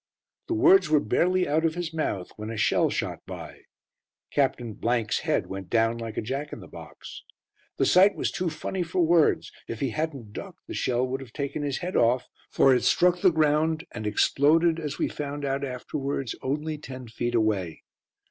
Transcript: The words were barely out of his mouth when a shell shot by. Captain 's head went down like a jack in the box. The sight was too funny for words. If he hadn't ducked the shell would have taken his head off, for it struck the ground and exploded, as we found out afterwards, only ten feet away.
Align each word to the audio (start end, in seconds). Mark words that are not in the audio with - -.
The 0.47 0.55
words 0.55 0.89
were 0.89 0.99
barely 0.99 1.47
out 1.47 1.63
of 1.63 1.75
his 1.75 1.93
mouth 1.93 2.31
when 2.35 2.49
a 2.49 2.57
shell 2.57 2.89
shot 2.89 3.19
by. 3.27 3.65
Captain 4.31 4.75
's 4.83 5.19
head 5.19 5.45
went 5.45 5.69
down 5.69 5.99
like 5.99 6.17
a 6.17 6.23
jack 6.23 6.51
in 6.51 6.59
the 6.59 6.67
box. 6.67 7.21
The 7.77 7.85
sight 7.85 8.15
was 8.15 8.31
too 8.31 8.49
funny 8.49 8.81
for 8.81 9.05
words. 9.05 9.51
If 9.67 9.79
he 9.79 9.91
hadn't 9.91 10.33
ducked 10.33 10.65
the 10.65 10.73
shell 10.73 11.05
would 11.07 11.21
have 11.21 11.33
taken 11.33 11.61
his 11.61 11.77
head 11.85 11.95
off, 11.95 12.25
for 12.49 12.73
it 12.73 12.81
struck 12.83 13.21
the 13.21 13.29
ground 13.29 13.85
and 13.91 14.07
exploded, 14.07 14.79
as 14.79 14.97
we 14.97 15.07
found 15.07 15.45
out 15.45 15.63
afterwards, 15.63 16.33
only 16.41 16.79
ten 16.79 17.07
feet 17.07 17.35
away. 17.35 17.83